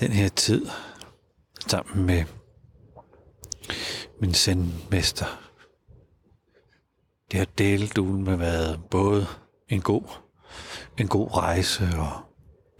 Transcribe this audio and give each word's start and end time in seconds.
den 0.00 0.12
her 0.12 0.28
tid 0.28 0.66
sammen 1.66 2.06
med 2.06 2.24
min 4.20 4.34
sendmester. 4.34 5.26
Det 7.30 7.38
har 7.38 7.46
delt 7.58 7.98
med 8.04 8.36
været 8.36 8.80
både 8.90 9.26
en 9.68 9.80
god, 9.80 10.02
en 10.98 11.08
god 11.08 11.36
rejse 11.36 11.88
og 11.98 12.12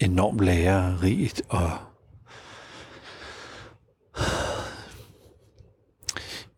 enormt 0.00 0.40
lærerigt 0.40 1.42
og 1.48 1.70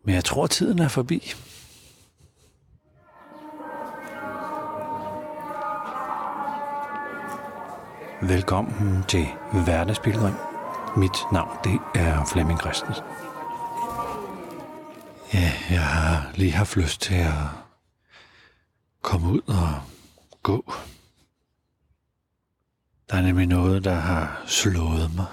men 0.05 0.15
jeg 0.15 0.25
tror, 0.25 0.47
tiden 0.47 0.79
er 0.79 0.89
forbi. 0.89 1.33
Velkommen 8.23 9.05
til 9.09 9.27
Hverdagsbilledrøm. 9.65 10.50
Mit 10.97 11.33
navn 11.33 11.59
det 11.65 11.81
er 11.95 12.25
Flemming 12.25 12.61
Christensen. 12.61 13.05
Ja, 15.35 15.53
jeg 15.71 15.87
har 15.87 16.33
lige 16.35 16.53
haft 16.53 16.77
lyst 16.77 17.01
til 17.01 17.15
at 17.15 17.35
komme 19.03 19.33
ud 19.33 19.41
og 19.47 19.83
gå. 20.43 20.73
Der 23.11 23.17
er 23.17 23.23
nemlig 23.23 23.47
noget, 23.47 23.85
der 23.85 23.95
har 23.95 24.43
slået 24.47 25.15
mig 25.15 25.27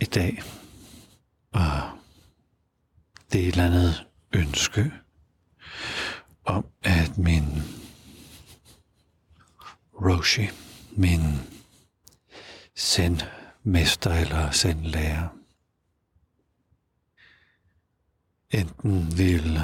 i 0.00 0.04
dag. 0.04 0.42
Og 1.52 1.70
det 3.32 3.44
er 3.44 3.48
et 3.48 3.52
eller 3.52 3.66
andet 3.66 4.06
ønske 4.32 4.92
om, 6.44 6.66
at 6.82 7.18
min 7.18 7.62
Roshi, 9.94 10.48
min 10.90 11.20
sendmester 12.82 14.10
eller 14.10 14.50
sendlærer, 14.50 15.28
enten 18.50 19.18
vil 19.18 19.60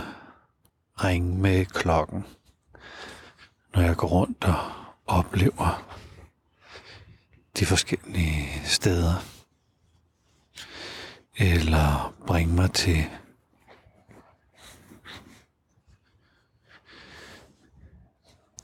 ringe 1.04 1.38
med 1.38 1.66
klokken, 1.66 2.24
når 3.74 3.82
jeg 3.82 3.96
går 3.96 4.08
rundt 4.08 4.44
og 4.44 4.72
oplever 5.06 5.98
de 7.58 7.66
forskellige 7.66 8.62
steder, 8.64 9.14
eller 11.36 12.14
bringe 12.26 12.54
mig 12.54 12.72
til 12.72 13.04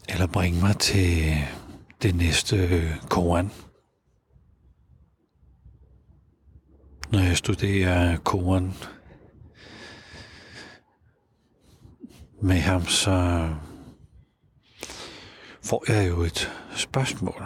eller 0.08 0.26
bringe 0.26 0.60
mig 0.60 0.78
til 0.78 1.36
det 2.02 2.14
næste 2.14 2.88
koran. 3.10 3.50
Når 7.14 7.22
jeg 7.22 7.36
studerer 7.36 8.16
koren 8.16 8.74
med 12.42 12.60
ham, 12.60 12.86
så 12.86 13.48
får 15.62 15.84
jeg 15.92 16.08
jo 16.08 16.22
et 16.22 16.52
spørgsmål, 16.76 17.44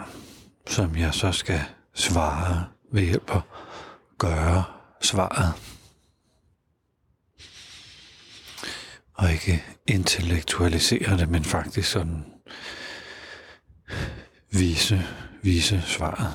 som 0.67 0.95
jeg 0.95 1.13
så 1.13 1.31
skal 1.31 1.61
svare 1.93 2.65
ved 2.91 3.01
hjælp 3.03 3.35
at 3.35 3.41
gøre 4.17 4.63
svaret. 5.01 5.53
Og 9.13 9.31
ikke 9.31 9.63
intellektualisere 9.87 11.17
det, 11.17 11.29
men 11.29 11.43
faktisk 11.43 11.91
sådan 11.91 12.25
vise, 14.51 15.01
vise 15.43 15.81
svaret. 15.81 16.33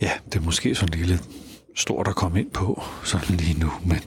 Ja, 0.00 0.18
det 0.34 0.40
er 0.40 0.44
måske 0.44 0.74
sådan 0.74 0.98
lige 0.98 1.06
lidt 1.06 1.28
stort 1.74 2.08
at 2.08 2.16
komme 2.16 2.40
ind 2.40 2.50
på, 2.50 2.82
sådan 3.04 3.36
lige 3.36 3.60
nu, 3.60 3.72
men 3.86 4.00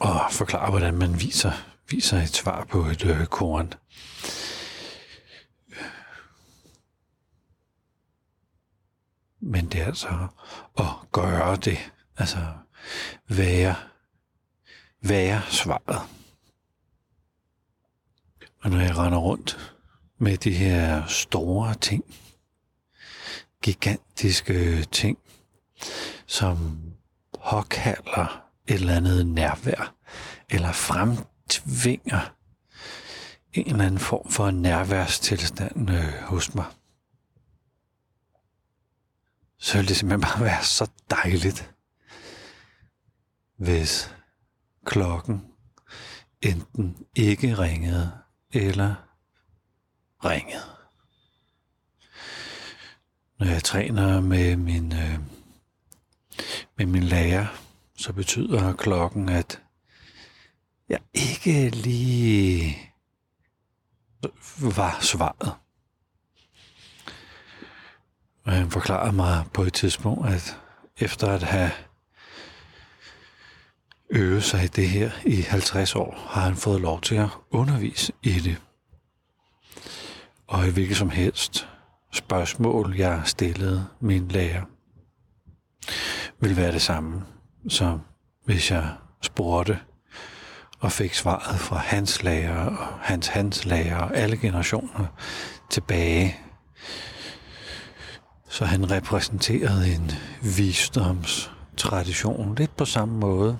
og 0.00 0.20
forklare, 0.30 0.70
hvordan 0.70 0.94
man 0.94 1.20
viser, 1.20 1.52
viser 1.90 2.18
et 2.18 2.28
svar 2.28 2.64
på 2.64 2.78
et 2.84 3.04
øh, 3.04 3.26
korn. 3.26 3.72
Men 9.40 9.66
det 9.66 9.80
er 9.80 9.86
altså 9.86 10.28
at 10.78 10.86
gøre 11.12 11.56
det, 11.56 11.92
altså 12.16 12.52
være, 13.28 13.74
være 15.00 15.42
svaret. 15.48 16.08
Og 18.62 18.70
når 18.70 18.80
jeg 18.80 18.98
render 18.98 19.18
rundt 19.18 19.74
med 20.18 20.36
de 20.36 20.52
her 20.52 21.06
store 21.06 21.74
ting, 21.74 22.04
gigantiske 23.62 24.84
ting, 24.84 25.18
som 26.26 26.80
påkalder 27.50 28.44
et 28.66 28.74
eller 28.74 28.96
andet 28.96 29.26
nærvær, 29.26 29.94
eller 30.50 30.72
fremtvinger 30.72 32.34
en 33.52 33.66
eller 33.66 33.84
anden 33.84 34.00
form 34.00 34.30
for 34.30 34.50
nærværstilstand 34.50 35.90
øh, 35.90 36.14
hos 36.22 36.54
mig, 36.54 36.64
så 39.58 39.76
ville 39.76 39.88
det 39.88 39.96
simpelthen 39.96 40.20
bare 40.20 40.44
være 40.44 40.64
så 40.64 40.90
dejligt, 41.10 41.74
hvis 43.56 44.14
klokken 44.84 45.46
enten 46.40 47.06
ikke 47.14 47.58
ringede, 47.58 48.12
eller 48.52 48.94
ringede. 50.24 50.81
Når 53.42 53.48
jeg 53.48 53.64
træner 53.64 54.20
med 54.20 54.56
min, 54.56 54.92
øh, 54.92 55.18
med 56.76 56.86
min 56.86 57.02
lærer, 57.02 57.46
så 57.96 58.12
betyder 58.12 58.72
klokken, 58.72 59.28
at 59.28 59.60
jeg 60.88 60.98
ikke 61.14 61.70
lige 61.70 62.78
var 64.76 64.98
svaret. 65.00 65.54
Og 68.44 68.52
han 68.52 68.70
forklarede 68.70 69.12
mig 69.12 69.44
på 69.54 69.62
et 69.62 69.72
tidspunkt, 69.72 70.28
at 70.28 70.58
efter 70.98 71.28
at 71.28 71.42
have 71.42 71.70
øvet 74.10 74.44
sig 74.44 74.64
i 74.64 74.66
det 74.68 74.88
her 74.88 75.10
i 75.24 75.40
50 75.40 75.94
år, 75.94 76.26
har 76.28 76.40
han 76.42 76.56
fået 76.56 76.80
lov 76.80 77.00
til 77.00 77.14
at 77.14 77.28
undervise 77.50 78.12
i 78.22 78.32
det. 78.32 78.56
Og 80.46 80.66
i 80.66 80.70
hvilket 80.70 80.96
som 80.96 81.10
helst 81.10 81.68
spørgsmål, 82.12 82.94
jeg 82.96 83.22
stillede 83.24 83.86
min 84.00 84.28
lærer, 84.28 84.62
vil 86.40 86.56
være 86.56 86.72
det 86.72 86.82
samme, 86.82 87.22
som 87.68 88.00
hvis 88.44 88.70
jeg 88.70 88.88
spurgte 89.20 89.78
og 90.80 90.92
fik 90.92 91.14
svaret 91.14 91.60
fra 91.60 91.76
hans 91.76 92.22
lærer 92.22 92.66
og 92.66 92.86
hans 93.00 93.26
hans 93.26 93.64
lærer 93.64 93.96
og 93.96 94.16
alle 94.16 94.36
generationer 94.36 95.06
tilbage. 95.70 96.36
Så 98.48 98.64
han 98.64 98.90
repræsenterede 98.90 99.94
en 99.94 100.10
visdomstradition, 100.56 102.54
lidt 102.54 102.76
på 102.76 102.84
samme 102.84 103.18
måde, 103.18 103.58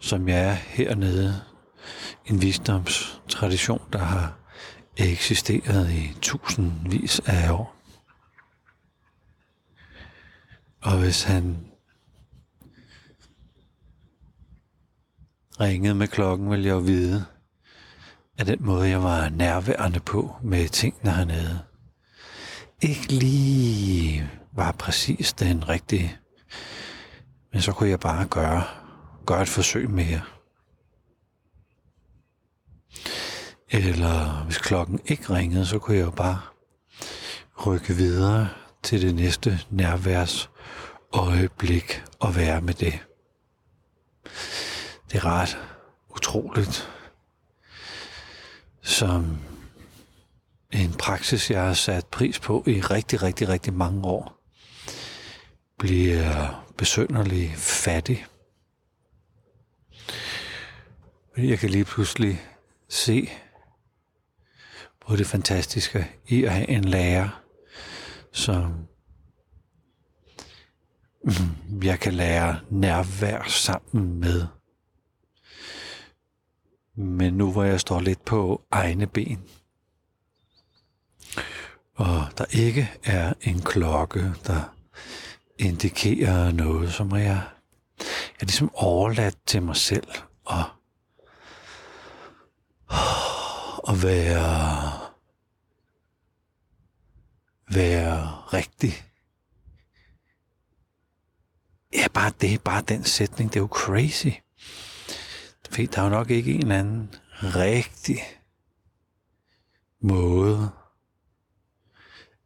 som 0.00 0.28
jeg 0.28 0.44
er 0.44 0.52
hernede. 0.52 1.40
En 2.26 2.42
visdomstradition, 2.42 3.80
der 3.92 3.98
har 3.98 4.41
eksisteret 4.96 5.90
i 5.90 6.16
tusindvis 6.22 7.20
af 7.26 7.50
år. 7.50 7.76
Og 10.82 10.98
hvis 10.98 11.22
han 11.22 11.66
ringede 15.60 15.94
med 15.94 16.08
klokken, 16.08 16.50
ville 16.50 16.66
jeg 16.66 16.72
jo 16.72 16.78
vide, 16.78 17.24
at 18.38 18.46
den 18.46 18.58
måde, 18.60 18.88
jeg 18.88 19.02
var 19.02 19.28
nærværende 19.28 20.00
på 20.00 20.36
med 20.42 20.68
tingene 20.68 21.12
hernede, 21.12 21.60
ikke 22.80 23.12
lige 23.12 24.30
var 24.52 24.72
præcis 24.72 25.32
den 25.32 25.68
rigtige. 25.68 26.16
Men 27.52 27.62
så 27.62 27.72
kunne 27.72 27.88
jeg 27.88 28.00
bare 28.00 28.26
gøre, 28.26 28.64
gøre 29.26 29.42
et 29.42 29.48
forsøg 29.48 29.90
mere. 29.90 30.20
Eller 33.74 34.44
hvis 34.44 34.58
klokken 34.58 35.00
ikke 35.06 35.34
ringede, 35.34 35.66
så 35.66 35.78
kunne 35.78 35.96
jeg 35.96 36.04
jo 36.04 36.10
bare 36.10 36.40
rykke 37.66 37.94
videre 37.94 38.48
til 38.82 39.02
det 39.02 39.14
næste 39.14 39.60
nærværs 39.70 40.50
øjeblik 41.12 42.02
og 42.20 42.36
være 42.36 42.60
med 42.60 42.74
det. 42.74 42.98
Det 45.12 45.18
er 45.18 45.24
ret 45.24 45.58
utroligt, 46.10 46.90
som 48.82 49.38
en 50.70 50.92
praksis, 50.92 51.50
jeg 51.50 51.62
har 51.62 51.74
sat 51.74 52.06
pris 52.06 52.38
på 52.38 52.64
i 52.66 52.80
rigtig, 52.80 53.22
rigtig, 53.22 53.48
rigtig 53.48 53.74
mange 53.74 54.04
år, 54.04 54.40
bliver 55.78 56.64
besønderlig 56.76 57.54
fattig. 57.56 58.26
Jeg 61.36 61.58
kan 61.58 61.70
lige 61.70 61.84
pludselig 61.84 62.42
se 62.88 63.30
på 65.06 65.16
det 65.16 65.26
fantastiske 65.26 66.10
i 66.28 66.44
at 66.44 66.52
have 66.52 66.68
en 66.68 66.84
lærer, 66.84 67.42
som 68.32 68.74
jeg 71.82 72.00
kan 72.00 72.14
lære 72.14 72.60
nærvær 72.70 73.42
sammen 73.48 74.20
med. 74.20 74.46
Men 76.96 77.34
nu 77.34 77.52
hvor 77.52 77.64
jeg 77.64 77.80
står 77.80 78.00
lidt 78.00 78.24
på 78.24 78.62
egne 78.70 79.06
ben, 79.06 79.40
og 81.94 82.26
der 82.38 82.44
ikke 82.50 82.90
er 83.04 83.32
en 83.40 83.60
klokke, 83.60 84.32
der 84.46 84.74
indikerer 85.58 86.52
noget, 86.52 86.92
som 86.92 87.12
jeg, 87.12 87.20
jeg 87.20 87.42
er 88.40 88.44
ligesom 88.44 88.70
overladt 88.74 89.36
til 89.46 89.62
mig 89.62 89.76
selv 89.76 90.08
og, 90.44 90.64
at 93.92 94.02
være, 94.02 94.92
være 97.74 98.28
rigtig. 98.52 98.92
Ja, 101.94 102.06
bare 102.14 102.32
det, 102.40 102.62
bare 102.62 102.82
den 102.82 103.04
sætning, 103.04 103.50
det 103.50 103.56
er 103.56 103.60
jo 103.60 103.66
crazy. 103.66 104.28
Fordi 105.70 105.86
der 105.86 106.00
er 106.00 106.04
jo 106.04 106.10
nok 106.10 106.30
ikke 106.30 106.52
en 106.52 106.60
eller 106.60 106.78
anden 106.78 107.14
rigtig 107.42 108.18
måde 110.00 110.70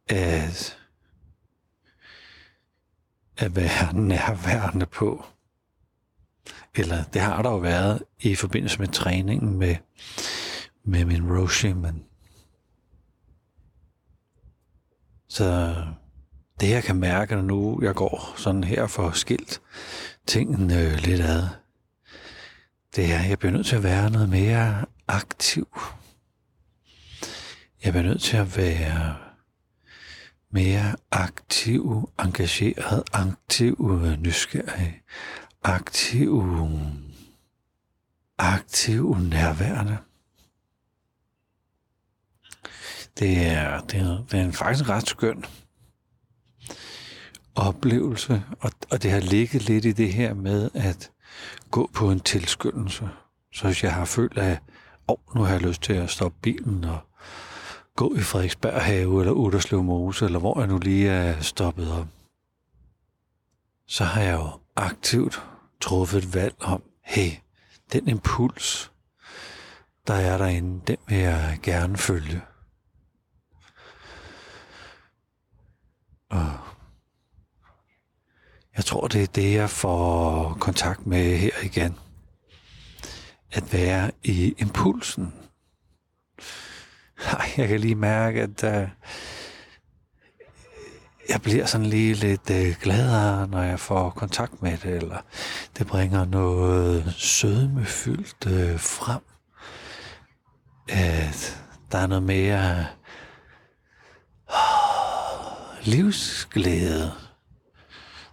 at, 0.07 0.77
at 3.37 3.55
være 3.55 3.93
nærværende 3.93 4.85
på. 4.85 5.25
Eller 6.75 7.03
det 7.03 7.21
har 7.21 7.41
der 7.41 7.49
jo 7.49 7.57
været 7.57 8.03
i 8.19 8.35
forbindelse 8.35 8.79
med 8.79 8.87
træningen 8.87 9.57
med, 9.57 9.75
med 10.87 11.05
min 11.05 11.37
Roshi, 11.37 11.73
men 11.73 12.03
så 15.27 15.75
det 16.59 16.69
jeg 16.69 16.83
kan 16.83 16.95
mærke, 16.95 17.35
når 17.35 17.41
nu 17.41 17.79
jeg 17.83 17.95
går 17.95 18.33
sådan 18.37 18.63
her 18.63 18.87
for 18.87 19.11
skilt 19.11 19.61
tingene 20.27 20.81
øh, 20.81 20.97
lidt 20.97 21.21
ad, 21.21 21.47
det 22.95 23.13
er, 23.13 23.19
at 23.19 23.29
jeg 23.29 23.39
bliver 23.39 23.51
nødt 23.51 23.65
til 23.65 23.75
at 23.75 23.83
være 23.83 24.09
noget 24.09 24.29
mere 24.29 24.85
aktiv. 25.07 25.67
Jeg 27.83 27.93
bliver 27.93 28.03
nødt 28.03 28.21
til 28.21 28.37
at 28.37 28.57
være 28.57 29.17
mere 30.51 30.95
aktiv, 31.11 32.09
engageret, 32.19 33.03
aktiv, 33.13 33.75
nysgerrig, 34.19 35.01
aktiv, 35.63 36.43
aktiv, 38.37 39.17
nærværende. 39.17 39.97
Det 43.19 43.47
er, 43.47 43.81
det 43.81 43.99
er, 43.99 44.23
det 44.31 44.39
er 44.39 44.51
faktisk 44.51 44.89
ret 44.89 45.09
skøn 45.09 45.45
oplevelse, 47.55 48.43
og, 48.59 48.71
og 48.91 49.03
det 49.03 49.11
har 49.11 49.19
ligget 49.19 49.63
lidt 49.63 49.85
i 49.85 49.91
det 49.91 50.13
her 50.13 50.33
med 50.33 50.69
at 50.73 51.11
gå 51.71 51.89
på 51.93 52.11
en 52.11 52.19
tilskyndelse. 52.19 53.09
Så 53.53 53.65
hvis 53.65 53.83
jeg 53.83 53.93
har 53.93 54.05
følt, 54.05 54.37
at 54.37 54.59
oh, 55.07 55.17
nu 55.35 55.41
har 55.41 55.51
jeg 55.51 55.61
lyst 55.61 55.81
til 55.81 55.93
at 55.93 56.09
stoppe 56.09 56.37
bilen 56.41 56.83
og 56.83 56.99
gå 57.95 58.15
i 58.15 58.21
Frederiksberg 58.21 58.81
Have 58.81 59.19
eller 59.19 59.33
Utterslev 59.33 59.83
Mose, 59.83 60.25
eller 60.25 60.39
hvor 60.39 60.59
jeg 60.59 60.67
nu 60.67 60.77
lige 60.77 61.09
er 61.09 61.41
stoppet 61.41 61.91
op, 61.91 62.07
så 63.87 64.03
har 64.03 64.21
jeg 64.21 64.33
jo 64.33 64.49
aktivt 64.75 65.43
truffet 65.81 66.23
et 66.23 66.33
valg 66.33 66.55
om, 66.59 66.83
hey, 67.03 67.31
den 67.93 68.07
impuls, 68.07 68.91
der 70.07 70.13
er 70.13 70.37
derinde, 70.37 70.81
den 70.87 70.97
vil 71.07 71.17
jeg 71.17 71.59
gerne 71.63 71.97
følge. 71.97 72.41
Jeg 78.77 78.85
tror, 78.85 79.07
det 79.07 79.23
er 79.23 79.27
det, 79.27 79.53
jeg 79.53 79.69
får 79.69 80.57
kontakt 80.59 81.07
med 81.07 81.37
her 81.37 81.51
igen. 81.63 81.95
At 83.51 83.73
være 83.73 84.11
i 84.23 84.55
impulsen. 84.57 85.33
Jeg 87.57 87.67
kan 87.67 87.79
lige 87.79 87.95
mærke, 87.95 88.41
at 88.41 88.63
uh, 88.63 88.89
jeg 91.29 91.41
bliver 91.41 91.65
sådan 91.65 91.85
lige 91.85 92.13
lidt 92.13 92.49
uh, 92.49 92.81
gladere, 92.81 93.47
når 93.47 93.61
jeg 93.61 93.79
får 93.79 94.09
kontakt 94.09 94.61
med 94.61 94.77
det, 94.77 94.95
eller 94.95 95.17
det 95.77 95.87
bringer 95.87 96.25
noget 96.25 97.13
sødmefyldt 97.17 98.45
uh, 98.45 98.79
frem. 98.79 99.21
At 100.89 101.63
der 101.91 101.97
er 101.97 102.07
noget 102.07 102.23
mere 102.23 102.85
livsglæde 105.83 107.11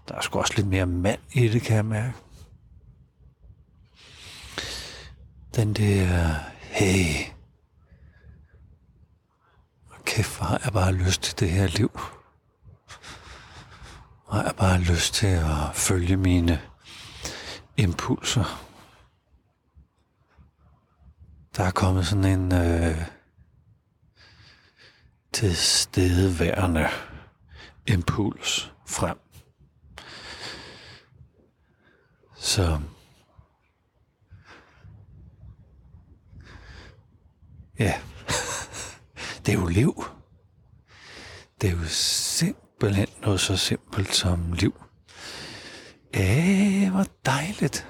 der 0.09 0.15
er 0.15 0.21
sgu 0.21 0.39
også 0.39 0.53
lidt 0.57 0.67
mere 0.67 0.87
mand 0.87 1.21
i 1.33 1.49
det, 1.49 1.63
kan 1.63 1.77
jeg 1.77 1.85
mærke. 1.85 2.15
Den 5.55 5.75
der, 5.75 6.35
hey, 6.61 7.35
kæft, 10.05 10.37
hvor 10.37 10.47
har 10.47 10.61
jeg 10.65 10.73
bare 10.73 10.93
lyst 10.93 11.23
til 11.23 11.41
det 11.41 11.51
her 11.51 11.67
liv. 11.67 11.91
Hvor 14.25 14.35
har 14.35 14.43
jeg 14.43 14.57
bare 14.57 14.79
lyst 14.79 15.15
til 15.15 15.27
at 15.27 15.75
følge 15.75 16.17
mine 16.17 16.61
impulser. 17.77 18.65
Der 21.57 21.65
er 21.65 21.71
kommet 21.71 22.07
sådan 22.07 22.25
en 22.25 22.53
øh, 22.55 23.07
tilstedeværende 25.33 26.89
impuls 27.87 28.73
frem. 28.87 29.24
Så 32.45 32.81
ja, 37.79 38.01
det 39.47 39.55
er 39.55 39.59
jo 39.59 39.67
liv. 39.67 40.05
Det 41.61 41.71
er 41.71 41.73
jo 41.73 41.85
simpelthen 41.89 43.09
noget 43.23 43.41
så 43.41 43.57
simpelt 43.57 44.15
som 44.15 44.53
liv. 44.53 44.83
Æh, 46.15 46.91
hvor 46.91 47.07
dejligt. 47.27 47.87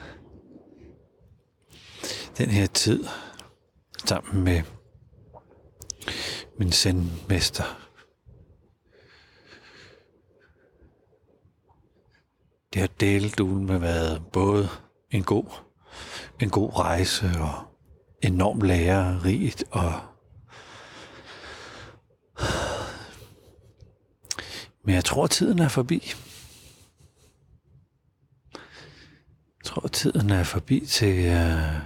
Den 2.38 2.50
her 2.50 2.66
tid 2.66 3.04
sammen 4.04 4.44
med 4.44 4.62
min 6.58 6.72
sendmester 6.72 7.83
det 12.74 12.80
har 12.80 12.88
delt 13.00 13.40
uden 13.40 13.66
med 13.66 13.78
været 13.78 14.22
både 14.32 14.68
en 15.10 15.24
god, 15.24 15.44
en 16.40 16.50
god 16.50 16.78
rejse 16.78 17.30
og 17.40 17.54
enormt 18.22 18.62
lærerigt 18.62 19.64
og 19.70 19.92
men 24.86 24.94
jeg 24.94 25.04
tror, 25.04 25.26
tiden 25.26 25.58
er 25.58 25.68
forbi. 25.68 26.12
Jeg 29.58 29.64
tror, 29.64 29.88
tiden 29.88 30.30
er 30.30 30.42
forbi 30.42 30.86
til 30.86 31.18
uh, 31.18 31.82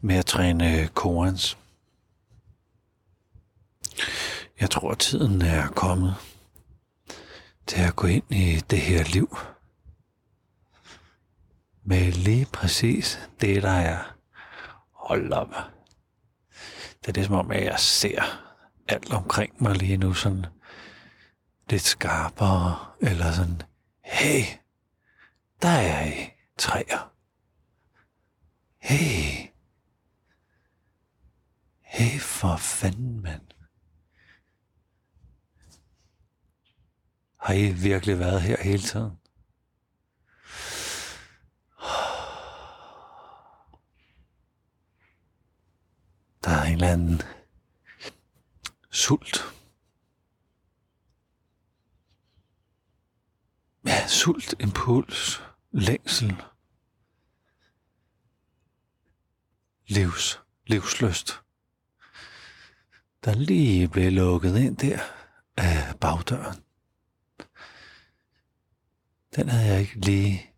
med 0.00 0.16
at 0.16 0.26
træne 0.26 0.88
korens. 0.94 1.58
Jeg 4.60 4.70
tror, 4.70 4.94
tiden 4.94 5.42
er 5.42 5.68
kommet 5.68 6.14
til 7.66 7.80
at 7.80 7.96
gå 7.96 8.06
ind 8.06 8.24
i 8.30 8.60
det 8.70 8.78
her 8.78 9.04
liv 9.04 9.36
med 11.84 12.12
lige 12.12 12.46
præcis 12.52 13.28
det, 13.40 13.62
der 13.62 13.70
er. 13.70 14.16
Hold 14.92 15.32
op. 15.32 15.54
Det 17.00 17.08
er 17.08 17.12
det 17.12 17.24
som 17.24 17.34
om, 17.34 17.50
at 17.50 17.64
jeg 17.64 17.78
ser 17.78 18.22
alt 18.88 19.12
omkring 19.12 19.62
mig 19.62 19.76
lige 19.76 19.96
nu 19.96 20.14
sådan 20.14 20.46
lidt 21.70 21.82
skarpere, 21.82 22.86
eller 23.00 23.32
sådan, 23.32 23.62
hey, 24.04 24.42
der 25.62 25.68
er 25.68 26.06
I 26.06 26.30
træer. 26.58 27.12
Hey. 28.78 29.48
Hey, 31.80 32.20
for 32.20 32.56
fanden, 32.56 33.22
mand. 33.22 33.42
Har 37.40 37.54
I 37.54 37.72
virkelig 37.72 38.18
været 38.18 38.42
her 38.42 38.62
hele 38.62 38.82
tiden? 38.82 39.10
Der 46.44 46.50
er 46.62 46.66
en 46.66 46.74
eller 46.74 46.92
anden 46.92 47.22
sult. 48.90 49.38
Ja, 53.86 54.08
sult, 54.08 54.54
impuls, 54.60 55.42
længsel, 55.70 56.42
livs, 59.86 60.40
livsløst. 60.66 61.40
der 63.24 63.34
lige 63.34 63.88
blev 63.88 64.12
lukket 64.12 64.56
ind 64.56 64.76
der 64.76 65.00
af 65.56 65.98
bagdøren. 66.00 66.64
Den 69.36 69.48
havde 69.48 69.66
jeg 69.66 69.80
ikke 69.80 70.00
lige 70.00 70.54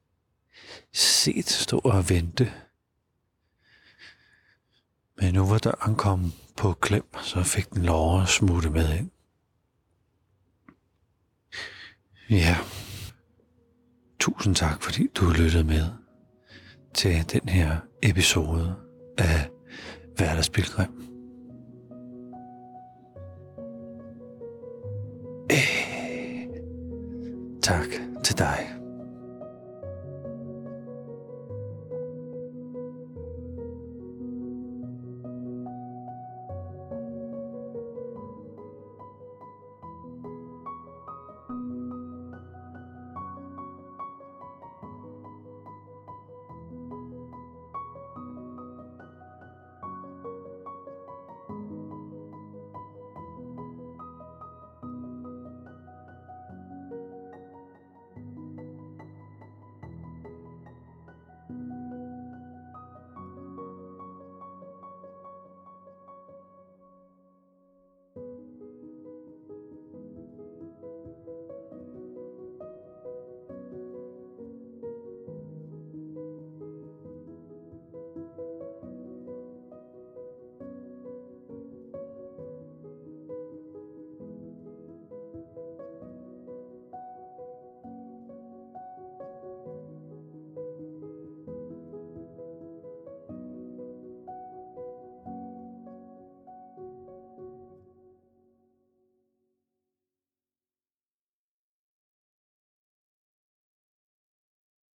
set 0.93 1.49
stå 1.49 1.79
og 1.79 2.09
vente. 2.09 2.64
Men 5.21 5.35
nu 5.35 5.47
var 5.47 5.59
døren 5.59 5.77
ankom 5.81 6.33
på 6.57 6.73
klem, 6.73 7.05
så 7.23 7.43
fik 7.43 7.71
den 7.71 7.83
lov 7.83 8.23
at 8.23 8.29
smutte 8.29 8.71
med 8.71 8.99
ind. 8.99 9.11
Ja. 12.31 12.57
Tusind 14.21 14.55
tak, 14.55 14.83
fordi 14.83 15.09
du 15.15 15.31
lyttede 15.31 15.65
med 15.65 15.85
til 16.95 17.33
den 17.33 17.49
her 17.49 17.77
episode 18.03 18.75
af 19.19 19.49
Hverdagspilgrim. 20.17 21.05
Eh. 25.51 25.95
Tak 27.63 27.87
til 28.25 28.39
dig. 28.39 28.74